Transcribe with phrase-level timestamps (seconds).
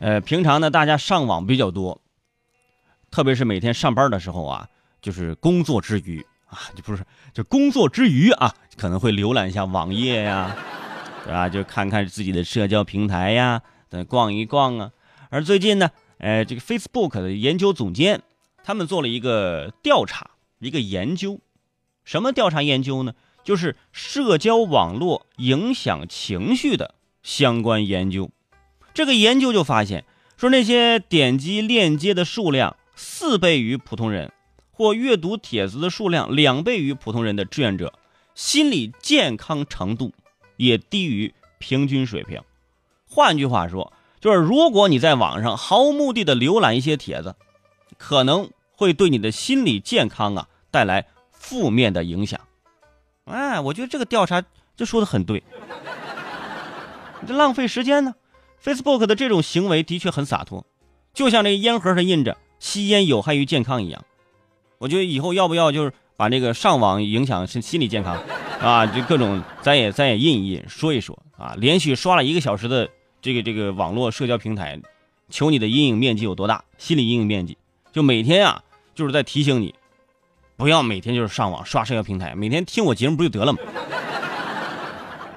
[0.00, 2.00] 呃，平常呢大家上网比较多，
[3.10, 4.66] 特别是每天上班的时候啊，
[5.02, 10.56] 就是工作之余啊，就不是就工作之余啊，可能会浏览一下网页呀，
[11.22, 11.50] 对吧？
[11.50, 13.60] 就看看自己的社交平台呀，
[13.90, 14.90] 等逛一逛啊。
[15.28, 18.22] 而最近呢，呃，这个 Facebook 的研究总监
[18.64, 20.30] 他们做了一个调查，
[20.60, 21.40] 一个研究，
[22.04, 23.12] 什么调查研究呢？
[23.44, 28.30] 就是社交网络影响情绪的相关研究。
[28.92, 30.04] 这个研究就发现，
[30.36, 34.32] 说那些点击链接的数量四倍于普通人，
[34.70, 37.92] 或阅读帖子的数量两倍于普通人的志愿者，
[38.34, 40.12] 心理健康程度
[40.56, 42.42] 也低于平均水平。
[43.06, 47.36] 换句话说，就是如果你在网上毫无目的的浏览一些帖子，
[47.96, 52.40] 可能会对你的心理健康啊带来负面的影响。
[53.24, 54.42] 哎，我觉得这个调查
[54.76, 55.42] 就说的很对，
[57.26, 58.14] 这浪费时间呢。
[58.62, 60.66] Facebook 的这种行为的确很洒脱，
[61.14, 64.04] 就像这烟盒上印着“吸烟有害于健康”一样。
[64.78, 68.16] 我觉得以后要不要就是把那个上网影响心心理健康
[68.60, 71.54] 啊，就各种咱也咱也印一印，说一说啊。
[71.58, 72.88] 连续刷了一个小时的
[73.22, 74.78] 这个这个网络社交平台，
[75.30, 76.64] 求你的阴影面积有多大？
[76.76, 77.56] 心理阴影面积
[77.92, 78.62] 就每天啊，
[78.94, 79.74] 就是在提醒你，
[80.56, 83.58] 不要每天就是上网刷社交平台，每天听我节目不就得了吗？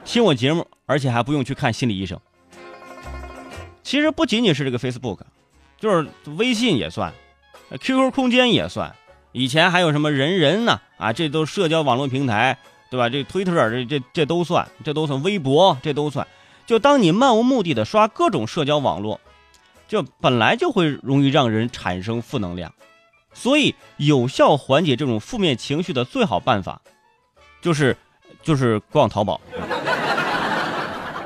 [0.03, 2.19] 听我节目，而且还不用去看心理医生。
[3.83, 5.19] 其实不仅仅是这个 Facebook，
[5.77, 7.13] 就是微信也算
[7.69, 8.95] ，QQ 空间也算，
[9.33, 10.79] 以前还有什么人人呢？
[10.97, 12.57] 啊，这都社交网络平台，
[12.89, 13.09] 对吧？
[13.09, 16.25] 这推特这这这都算，这都算微博，这都算。
[16.65, 19.19] 就当你漫无目的的刷各种社交网络，
[19.87, 22.73] 就本来就会容易让人产生负能量，
[23.33, 26.81] 所以有效缓解这种负面情绪的最好办法，
[27.61, 27.97] 就是
[28.41, 29.41] 就是逛淘宝，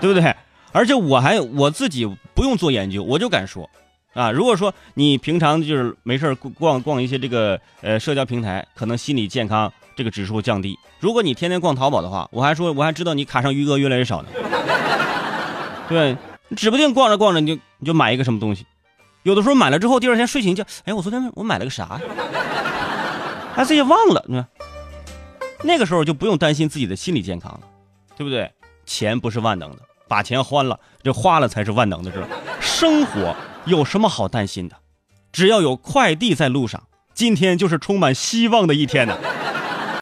[0.02, 0.36] 对不对？
[0.72, 2.06] 而且我还我自己
[2.38, 3.68] 不用做研究，我就敢说，
[4.14, 10.78] 啊，如果说你平常就是没事逛逛一些这个呃社交平台，可能心理健康这个指数降低。
[11.00, 14.30] 如果你天天逛淘宝的话，我还说我还知道你卡上余额越来越少呢。
[15.90, 16.16] 对，
[16.56, 18.68] 指不定逛着逛着你就你就买一个什么东西，
[19.24, 22.02] 有的时候买了之后第二天睡醒觉，哎，我昨天我买了个啥呀？
[23.56, 24.48] 还自己忘了，你看
[25.64, 27.62] 那个时候就不用担心自己的心理健康了，
[28.16, 28.52] 对不对？
[28.86, 29.80] 钱不是万能的。
[30.08, 32.28] 把钱花了，这花了才是万能的，是吧？
[32.60, 33.36] 生活
[33.66, 34.76] 有什么好担心的？
[35.32, 39.18] 只要有快递在路上，今天就是充满希望的一天呢。